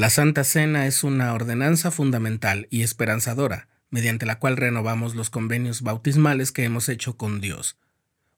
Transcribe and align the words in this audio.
La 0.00 0.08
Santa 0.08 0.44
Cena 0.44 0.86
es 0.86 1.04
una 1.04 1.34
ordenanza 1.34 1.90
fundamental 1.90 2.66
y 2.70 2.84
esperanzadora, 2.84 3.68
mediante 3.90 4.24
la 4.24 4.38
cual 4.38 4.56
renovamos 4.56 5.14
los 5.14 5.28
convenios 5.28 5.82
bautismales 5.82 6.52
que 6.52 6.64
hemos 6.64 6.88
hecho 6.88 7.18
con 7.18 7.42
Dios. 7.42 7.76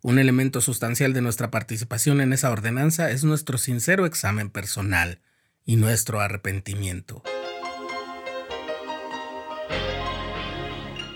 Un 0.00 0.18
elemento 0.18 0.60
sustancial 0.60 1.12
de 1.12 1.22
nuestra 1.22 1.52
participación 1.52 2.20
en 2.20 2.32
esa 2.32 2.50
ordenanza 2.50 3.12
es 3.12 3.22
nuestro 3.22 3.58
sincero 3.58 4.06
examen 4.06 4.50
personal 4.50 5.20
y 5.64 5.76
nuestro 5.76 6.18
arrepentimiento. 6.18 7.22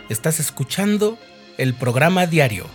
Estás 0.09 0.39
escuchando 0.39 1.19
el 1.59 1.75
programa 1.75 2.29
diario, 2.29 2.69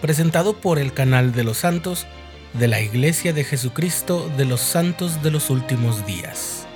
presentado 0.00 0.60
por 0.60 0.78
el 0.78 0.92
canal 0.92 1.32
de 1.32 1.42
los 1.42 1.56
santos 1.56 2.06
de 2.58 2.68
la 2.68 2.80
Iglesia 2.80 3.32
de 3.32 3.44
Jesucristo 3.44 4.30
de 4.36 4.46
los 4.46 4.60
Santos 4.60 5.22
de 5.22 5.30
los 5.30 5.50
Últimos 5.50 6.06
Días. 6.06 6.66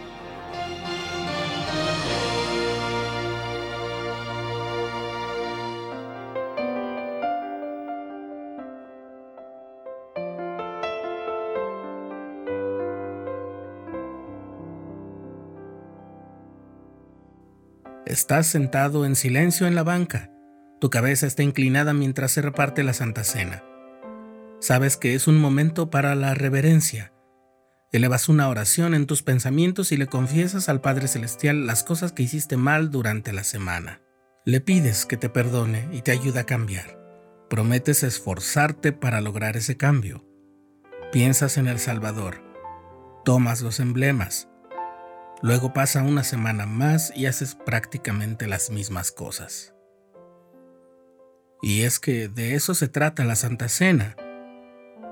Estás 18.05 18.49
sentado 18.49 19.07
en 19.07 19.16
silencio 19.16 19.66
en 19.66 19.74
la 19.74 19.83
banca. 19.83 20.30
Tu 20.80 20.91
cabeza 20.91 21.27
está 21.27 21.43
inclinada 21.43 21.95
mientras 21.95 22.33
se 22.33 22.43
reparte 22.43 22.83
la 22.83 22.93
Santa 22.93 23.24
Cena. 23.24 23.62
Sabes 24.61 24.97
que 24.97 25.15
es 25.15 25.27
un 25.27 25.39
momento 25.39 25.91
para 25.91 26.15
la 26.15 26.35
reverencia. 26.35 27.13
Elevas 27.93 28.29
una 28.29 28.49
oración 28.49 28.95
en 28.95 29.07
tus 29.07 29.23
pensamientos 29.23 29.91
y 29.91 29.97
le 29.97 30.07
confiesas 30.07 30.69
al 30.69 30.81
Padre 30.81 31.09
Celestial 31.09 31.67
las 31.67 31.83
cosas 31.83 32.13
que 32.13 32.23
hiciste 32.23 32.57
mal 32.57 32.91
durante 32.91 33.33
la 33.33 33.43
semana. 33.43 34.02
Le 34.45 34.61
pides 34.61 35.07
que 35.07 35.17
te 35.17 35.29
perdone 35.29 35.89
y 35.93 36.02
te 36.02 36.13
ayude 36.13 36.41
a 36.41 36.47
cambiar. 36.47 36.99
Prometes 37.49 38.02
esforzarte 38.02 38.93
para 38.93 39.21
lograr 39.21 39.57
ese 39.57 39.77
cambio. 39.77 40.25
Piensas 41.11 41.57
en 41.57 41.67
el 41.67 41.80
Salvador. 41.80 42.43
Tomas 43.24 43.61
los 43.61 43.80
emblemas 43.80 44.51
Luego 45.43 45.73
pasa 45.73 46.02
una 46.02 46.23
semana 46.23 46.67
más 46.67 47.13
y 47.17 47.24
haces 47.24 47.55
prácticamente 47.55 48.47
las 48.47 48.71
mismas 48.71 49.11
cosas. 49.11 49.74
Y 51.63 51.83
es 51.83 51.99
que 51.99 52.29
de 52.29 52.55
eso 52.55 52.74
se 52.74 52.89
trata 52.89 53.24
la 53.24 53.37
Santa 53.37 53.69
Cena. 53.69 54.17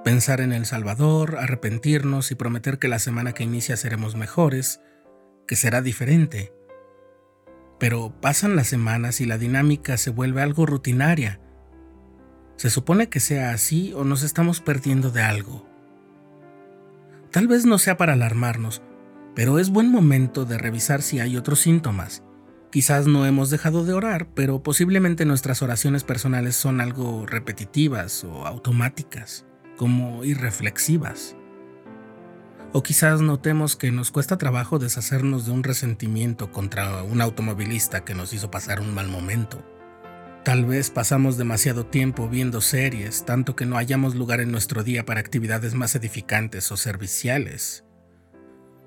Pensar 0.05 0.41
en 0.41 0.53
el 0.53 0.65
Salvador, 0.65 1.37
arrepentirnos 1.39 2.31
y 2.31 2.35
prometer 2.35 2.79
que 2.79 2.89
la 2.89 2.99
semana 2.99 3.33
que 3.33 3.45
inicia 3.45 3.77
seremos 3.77 4.17
mejores, 4.17 4.81
que 5.47 5.57
será 5.57 5.83
diferente. 5.83 6.53
Pero 7.79 8.15
pasan 8.21 8.57
las 8.57 8.69
semanas 8.69 9.21
y 9.21 9.27
la 9.27 9.39
dinámica 9.39 9.97
se 9.97 10.11
vuelve 10.11 10.43
algo 10.43 10.67
rutinaria. 10.67 11.41
¿Se 12.57 12.71
supone 12.71 13.09
que 13.09 13.21
sea 13.21 13.51
así 13.51 13.93
o 13.95 14.05
nos 14.05 14.23
estamos 14.23 14.61
perdiendo 14.61 15.11
de 15.11 15.23
algo? 15.23 15.69
Tal 17.31 17.47
vez 17.47 17.67
no 17.67 17.79
sea 17.79 17.97
para 17.97 18.15
alarmarnos, 18.15 18.83
pero 19.35 19.59
es 19.59 19.71
buen 19.71 19.91
momento 19.91 20.45
de 20.45 20.59
revisar 20.59 21.03
si 21.03 21.21
hay 21.21 21.37
otros 21.37 21.61
síntomas. 21.61 22.23
Quizás 22.71 23.07
no 23.07 23.27
hemos 23.27 23.51
dejado 23.51 23.85
de 23.85 23.93
orar, 23.93 24.29
pero 24.35 24.62
posiblemente 24.62 25.25
nuestras 25.25 25.62
oraciones 25.62 26.05
personales 26.05 26.57
son 26.57 26.81
algo 26.81 27.27
repetitivas 27.27 28.25
o 28.25 28.47
automáticas, 28.47 29.47
como 29.79 30.23
irreflexivas. 30.25 31.34
O 32.75 32.83
quizás 32.83 33.23
notemos 33.23 33.77
que 33.77 33.91
nos 33.91 34.11
cuesta 34.11 34.37
trabajo 34.37 34.79
deshacernos 34.79 35.47
de 35.47 35.53
un 35.53 35.65
resentimiento 35.65 36.53
contra 36.53 37.03
un 37.03 37.23
automovilista 37.23 38.05
que 38.05 38.15
nos 38.15 38.34
hizo 38.34 38.51
pasar 38.51 38.81
un 38.81 38.93
mal 38.93 39.09
momento. 39.09 39.65
Tal 40.44 40.66
vez 40.66 40.91
pasamos 40.91 41.39
demasiado 41.39 41.87
tiempo 41.87 42.28
viendo 42.28 42.61
series, 42.61 43.25
tanto 43.25 43.56
que 43.56 43.65
no 43.65 43.78
hayamos 43.78 44.15
lugar 44.15 44.43
en 44.43 44.53
nuestro 44.53 44.84
día 44.84 45.06
para 45.06 45.21
actividades 45.21 45.72
más 45.72 45.95
edificantes 45.95 46.71
o 46.71 46.77
serviciales 46.77 47.84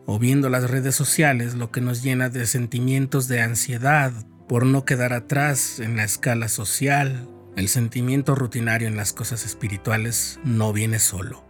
o 0.05 0.19
viendo 0.19 0.49
las 0.49 0.69
redes 0.69 0.95
sociales, 0.95 1.53
lo 1.53 1.71
que 1.71 1.81
nos 1.81 2.03
llena 2.03 2.29
de 2.29 2.45
sentimientos 2.45 3.27
de 3.27 3.41
ansiedad 3.41 4.11
por 4.47 4.65
no 4.65 4.83
quedar 4.83 5.13
atrás 5.13 5.79
en 5.79 5.95
la 5.95 6.03
escala 6.03 6.49
social. 6.49 7.27
El 7.57 7.67
sentimiento 7.67 8.33
rutinario 8.33 8.87
en 8.87 8.95
las 8.95 9.11
cosas 9.11 9.45
espirituales 9.45 10.39
no 10.45 10.71
viene 10.71 10.99
solo. 10.99 11.43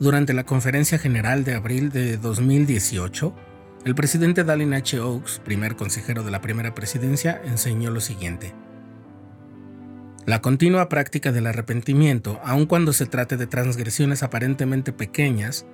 Durante 0.00 0.32
la 0.32 0.44
conferencia 0.44 0.98
general 0.98 1.44
de 1.44 1.54
abril 1.54 1.90
de 1.90 2.16
2018, 2.16 3.34
el 3.84 3.94
presidente 3.94 4.42
Dallin 4.42 4.74
H. 4.74 4.98
Oaks, 4.98 5.40
primer 5.44 5.76
consejero 5.76 6.24
de 6.24 6.32
la 6.32 6.40
primera 6.40 6.74
presidencia, 6.74 7.40
enseñó 7.44 7.92
lo 7.92 8.00
siguiente. 8.00 8.52
La 10.26 10.42
continua 10.42 10.88
práctica 10.88 11.30
del 11.30 11.46
arrepentimiento, 11.46 12.40
aun 12.44 12.66
cuando 12.66 12.92
se 12.92 13.06
trate 13.06 13.36
de 13.36 13.46
transgresiones 13.46 14.24
aparentemente 14.24 14.92
pequeñas, 14.92 15.66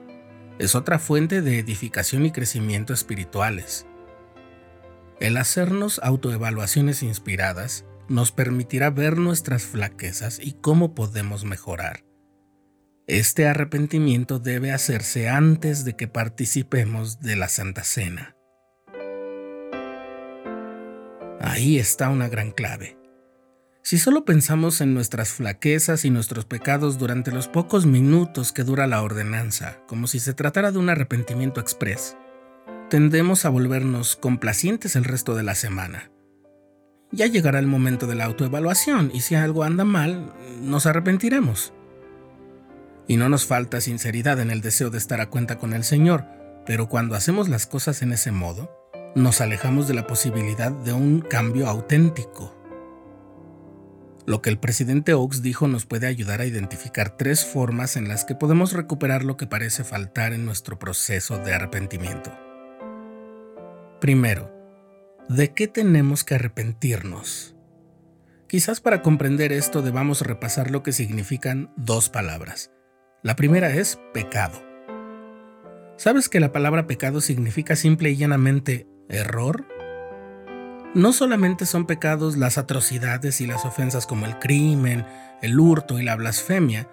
es 0.59 0.75
otra 0.75 0.98
fuente 0.98 1.41
de 1.41 1.59
edificación 1.59 2.26
y 2.26 2.32
crecimiento 2.32 2.93
espirituales. 2.93 3.87
El 5.20 5.38
hacernos 5.38 6.00
autoevaluaciones 6.03 7.03
inspiradas 7.03 7.87
nos 8.09 8.32
permitirá 8.32 8.91
ver 8.91 9.19
nuestras 9.19 9.65
flaquezas 9.65 10.38
y 10.41 10.53
cómo 10.53 10.94
podemos 10.94 11.44
mejorar. 11.44 12.04
Este 13.06 13.47
arrepentimiento 13.47 14.38
debe 14.38 14.72
hacerse 14.72 15.28
antes 15.28 15.84
de 15.84 15.94
que 15.94 16.09
participemos 16.09 17.20
de 17.20 17.37
la 17.37 17.48
Santa 17.48 17.84
Cena. 17.84 18.34
Ahí 21.41 21.78
está 21.78 22.09
una 22.09 22.28
gran 22.28 22.53
clave. 22.53 22.97
Si 23.82 23.98
solo 23.98 24.25
pensamos 24.25 24.81
en 24.81 24.94
nuestras 24.94 25.28
flaquezas 25.32 26.06
y 26.06 26.10
nuestros 26.10 26.47
pecados 26.47 26.97
durante 26.97 27.31
los 27.31 27.48
pocos 27.48 27.84
minutos 27.84 28.50
que 28.50 28.64
dura 28.64 28.87
la 28.87 29.03
ordenanza, 29.03 29.81
como 29.87 30.06
si 30.06 30.20
se 30.20 30.32
tratara 30.32 30.72
de 30.72 30.78
un 30.78 30.88
arrepentimiento 30.88 31.60
express, 31.60 32.16
tendemos 32.88 33.44
a 33.44 33.50
volvernos 33.50 34.16
complacientes 34.16 34.97
el 34.97 35.04
resto 35.04 35.34
de 35.34 35.43
la 35.43 35.54
semana. 35.54 36.13
Ya 37.14 37.26
llegará 37.28 37.60
el 37.60 37.69
momento 37.69 38.08
de 38.08 38.16
la 38.16 38.25
autoevaluación 38.25 39.12
y 39.14 39.20
si 39.20 39.36
algo 39.36 39.62
anda 39.62 39.84
mal, 39.84 40.32
nos 40.60 40.86
arrepentiremos. 40.86 41.72
Y 43.06 43.16
no 43.16 43.28
nos 43.28 43.47
falta 43.47 43.80
sinceridad 43.80 44.41
en 44.41 44.50
el 44.50 44.60
deseo 44.60 44.91
de 44.91 44.98
estar 44.98 45.20
a 45.20 45.30
cuenta 45.30 45.56
con 45.56 45.75
el 45.75 45.84
Señor, 45.84 46.25
pero 46.66 46.88
cuando 46.88 47.14
hacemos 47.14 47.48
las 47.48 47.66
cosas 47.66 48.02
en 48.02 48.12
ese 48.12 48.32
modo, 48.32 48.69
nos 49.14 49.41
alejamos 49.41 49.86
de 49.86 49.94
la 49.94 50.08
posibilidad 50.08 50.72
de 50.72 50.92
un 50.92 51.20
cambio 51.20 51.69
auténtico. 51.69 52.52
Lo 54.26 54.42
que 54.42 54.50
el 54.50 54.58
presidente 54.58 55.14
Oaks 55.14 55.41
dijo 55.41 55.69
nos 55.69 55.86
puede 55.86 56.08
ayudar 56.08 56.41
a 56.41 56.46
identificar 56.46 57.16
tres 57.16 57.44
formas 57.44 57.96
en 57.96 58.08
las 58.08 58.25
que 58.25 58.34
podemos 58.34 58.72
recuperar 58.72 59.22
lo 59.22 59.36
que 59.36 59.46
parece 59.46 59.84
faltar 59.84 60.32
en 60.32 60.44
nuestro 60.44 60.81
proceso 60.81 61.38
de 61.38 61.54
arrepentimiento. 61.54 62.36
Primero, 64.00 64.50
¿de 65.29 65.53
qué 65.53 65.69
tenemos 65.69 66.25
que 66.25 66.35
arrepentirnos? 66.35 67.57
Quizás 68.49 68.81
para 68.81 69.03
comprender 69.03 69.53
esto 69.53 69.83
debamos 69.83 70.23
repasar 70.23 70.71
lo 70.71 70.83
que 70.83 70.93
significan 70.93 71.73
dos 71.77 72.09
palabras. 72.09 72.71
La 73.23 73.37
primera 73.37 73.75
es 73.75 73.99
pecado. 74.12 74.62
¿Sabes 75.97 76.29
que 76.29 76.41
la 76.41 76.53
palabra 76.53 76.87
pecado 76.87 77.21
significa 77.21 77.77
simple 77.77 78.11
y 78.11 78.17
llanamente 78.17 78.87
error? 79.09 79.67
no 80.95 81.12
solamente 81.12 81.67
son 81.67 81.87
pecados 81.87 82.37
las 82.37 82.56
atrocidades 82.56 83.41
y 83.41 83.47
las 83.47 83.65
ofensas 83.65 84.06
como 84.06 84.27
el 84.27 84.39
crimen, 84.39 85.05
el 85.43 85.59
hurto 85.59 85.99
y 85.99 86.05
la 86.05 86.15
blasfemia, 86.15 86.89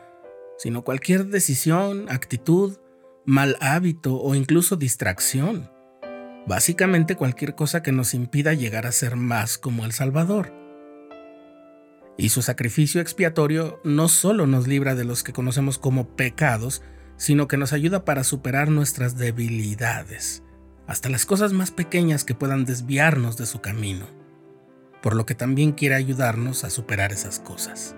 sino 0.57 0.83
cualquier 0.83 1.27
decisión, 1.27 2.07
actitud, 2.09 2.77
mal 3.25 3.57
hábito 3.61 4.19
o 4.19 4.33
incluso 4.33 4.75
distracción. 4.75 5.71
Básicamente 6.47 7.15
cualquier 7.15 7.55
cosa 7.55 7.83
que 7.83 7.91
nos 7.91 8.13
impida 8.13 8.53
llegar 8.53 8.87
a 8.87 8.91
ser 8.91 9.15
más 9.15 9.57
como 9.57 9.85
el 9.85 9.91
Salvador. 9.91 10.53
Y 12.17 12.29
su 12.29 12.41
sacrificio 12.41 13.01
expiatorio 13.01 13.79
no 13.83 14.07
solo 14.07 14.47
nos 14.47 14.67
libra 14.67 14.95
de 14.95 15.05
los 15.05 15.23
que 15.23 15.33
conocemos 15.33 15.77
como 15.77 16.15
pecados, 16.15 16.81
sino 17.17 17.47
que 17.47 17.57
nos 17.57 17.73
ayuda 17.73 18.05
para 18.05 18.23
superar 18.23 18.69
nuestras 18.69 19.17
debilidades 19.17 20.43
hasta 20.91 21.07
las 21.07 21.25
cosas 21.25 21.53
más 21.53 21.71
pequeñas 21.71 22.25
que 22.25 22.35
puedan 22.35 22.65
desviarnos 22.65 23.37
de 23.37 23.45
su 23.45 23.61
camino, 23.61 24.07
por 25.01 25.15
lo 25.15 25.25
que 25.25 25.35
también 25.35 25.71
quiere 25.71 25.95
ayudarnos 25.95 26.65
a 26.65 26.69
superar 26.69 27.13
esas 27.13 27.39
cosas. 27.39 27.95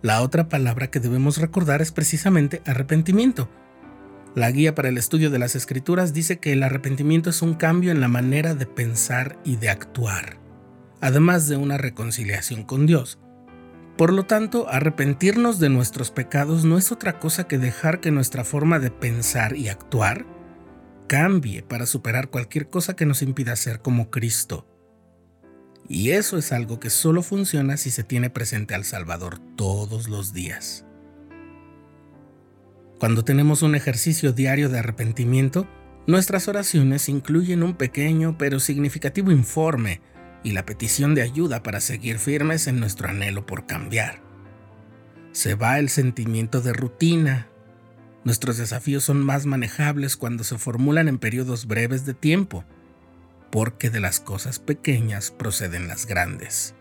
La 0.00 0.22
otra 0.22 0.48
palabra 0.48 0.90
que 0.90 1.00
debemos 1.00 1.36
recordar 1.36 1.82
es 1.82 1.92
precisamente 1.92 2.62
arrepentimiento. 2.64 3.50
La 4.34 4.50
guía 4.50 4.74
para 4.74 4.88
el 4.88 4.98
estudio 4.98 5.30
de 5.30 5.38
las 5.38 5.54
escrituras 5.54 6.12
dice 6.12 6.40
que 6.40 6.52
el 6.52 6.64
arrepentimiento 6.64 7.30
es 7.30 7.40
un 7.40 7.54
cambio 7.54 7.92
en 7.92 8.00
la 8.00 8.08
manera 8.08 8.54
de 8.54 8.66
pensar 8.66 9.38
y 9.44 9.56
de 9.56 9.70
actuar, 9.70 10.38
además 11.00 11.46
de 11.46 11.56
una 11.56 11.78
reconciliación 11.78 12.64
con 12.64 12.86
Dios. 12.86 13.20
Por 13.96 14.12
lo 14.12 14.24
tanto, 14.24 14.68
arrepentirnos 14.68 15.60
de 15.60 15.68
nuestros 15.68 16.10
pecados 16.10 16.64
no 16.64 16.78
es 16.78 16.90
otra 16.90 17.20
cosa 17.20 17.46
que 17.46 17.58
dejar 17.58 18.00
que 18.00 18.10
nuestra 18.10 18.42
forma 18.42 18.80
de 18.80 18.90
pensar 18.90 19.56
y 19.56 19.68
actuar 19.68 20.26
cambie 21.06 21.62
para 21.62 21.86
superar 21.86 22.28
cualquier 22.28 22.68
cosa 22.68 22.96
que 22.96 23.06
nos 23.06 23.22
impida 23.22 23.54
ser 23.54 23.82
como 23.82 24.10
Cristo. 24.10 24.66
Y 25.88 26.10
eso 26.10 26.38
es 26.38 26.50
algo 26.50 26.80
que 26.80 26.90
solo 26.90 27.22
funciona 27.22 27.76
si 27.76 27.92
se 27.92 28.02
tiene 28.02 28.30
presente 28.30 28.74
al 28.74 28.84
Salvador 28.84 29.38
todos 29.54 30.08
los 30.08 30.32
días. 30.32 30.84
Cuando 32.98 33.24
tenemos 33.24 33.62
un 33.62 33.74
ejercicio 33.74 34.32
diario 34.32 34.68
de 34.68 34.78
arrepentimiento, 34.78 35.68
nuestras 36.06 36.48
oraciones 36.48 37.08
incluyen 37.08 37.62
un 37.62 37.74
pequeño 37.74 38.36
pero 38.38 38.60
significativo 38.60 39.30
informe 39.30 40.00
y 40.42 40.52
la 40.52 40.64
petición 40.66 41.14
de 41.14 41.22
ayuda 41.22 41.62
para 41.62 41.80
seguir 41.80 42.18
firmes 42.18 42.66
en 42.66 42.78
nuestro 42.78 43.08
anhelo 43.08 43.46
por 43.46 43.66
cambiar. 43.66 44.22
Se 45.32 45.54
va 45.54 45.78
el 45.78 45.88
sentimiento 45.88 46.60
de 46.60 46.72
rutina. 46.72 47.48
Nuestros 48.24 48.56
desafíos 48.56 49.04
son 49.04 49.22
más 49.24 49.46
manejables 49.46 50.16
cuando 50.16 50.44
se 50.44 50.58
formulan 50.58 51.08
en 51.08 51.18
periodos 51.18 51.66
breves 51.66 52.06
de 52.06 52.14
tiempo 52.14 52.64
porque 53.54 53.88
de 53.88 54.00
las 54.00 54.18
cosas 54.18 54.58
pequeñas 54.58 55.30
proceden 55.30 55.86
las 55.86 56.06
grandes. 56.06 56.74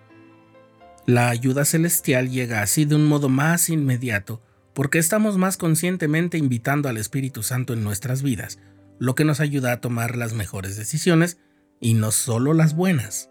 La 1.06 1.30
ayuda 1.30 1.66
celestial 1.66 2.32
llega 2.32 2.64
así 2.64 2.86
de 2.86 2.96
un 2.96 3.06
modo 3.06 3.30
más 3.30 3.70
inmediato 3.70 4.42
porque 4.74 5.00
estamos 5.00 5.38
más 5.38 5.58
conscientemente 5.58 6.38
invitando 6.38 6.90
al 6.90 6.98
Espíritu 6.98 7.44
Santo 7.44 7.74
en 7.74 7.84
nuestras 7.84 8.24
vidas, 8.24 8.60
lo 9.00 9.16
que 9.16 9.26
nos 9.26 9.40
ayuda 9.40 9.72
a 9.72 9.82
tomar 9.82 10.16
las 10.16 10.34
mejores 10.34 10.78
decisiones 10.78 11.38
y 11.80 11.94
no 11.94 12.12
solo 12.12 12.54
las 12.54 12.76
buenas. 12.76 13.30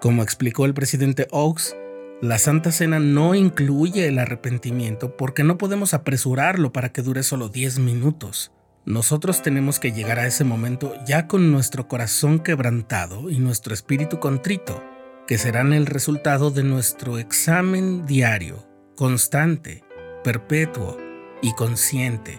Como 0.00 0.22
explicó 0.22 0.64
el 0.64 0.74
presidente 0.74 1.28
Oaks, 1.30 1.76
la 2.22 2.38
Santa 2.38 2.72
Cena 2.72 2.98
no 2.98 3.34
incluye 3.34 4.06
el 4.08 4.18
arrepentimiento 4.18 5.16
porque 5.16 5.44
no 5.44 5.58
podemos 5.58 5.94
apresurarlo 5.94 6.72
para 6.72 6.92
que 6.92 7.02
dure 7.02 7.22
solo 7.22 7.48
10 7.48 7.80
minutos. 7.80 8.52
Nosotros 8.84 9.42
tenemos 9.42 9.78
que 9.78 9.92
llegar 9.92 10.18
a 10.18 10.26
ese 10.26 10.42
momento 10.42 10.94
ya 11.06 11.28
con 11.28 11.52
nuestro 11.52 11.86
corazón 11.86 12.40
quebrantado 12.40 13.30
y 13.30 13.38
nuestro 13.38 13.74
espíritu 13.74 14.18
contrito, 14.18 14.82
que 15.28 15.38
serán 15.38 15.72
el 15.72 15.86
resultado 15.86 16.50
de 16.50 16.64
nuestro 16.64 17.18
examen 17.18 18.06
diario, 18.06 18.66
constante, 19.02 19.82
perpetuo 20.22 20.96
y 21.42 21.54
consciente. 21.54 22.38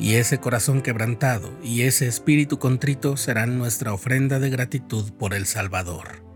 Y 0.00 0.14
ese 0.14 0.38
corazón 0.38 0.82
quebrantado 0.82 1.56
y 1.62 1.82
ese 1.82 2.08
espíritu 2.08 2.58
contrito 2.58 3.16
serán 3.16 3.56
nuestra 3.56 3.92
ofrenda 3.92 4.40
de 4.40 4.50
gratitud 4.50 5.12
por 5.12 5.32
el 5.32 5.46
Salvador. 5.46 6.29